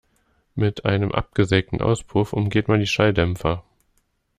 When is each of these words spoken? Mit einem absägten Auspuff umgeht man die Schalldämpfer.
Mit 0.55 0.83
einem 0.85 1.11
absägten 1.11 1.79
Auspuff 1.79 2.33
umgeht 2.33 2.67
man 2.67 2.79
die 2.79 2.87
Schalldämpfer. 2.87 3.63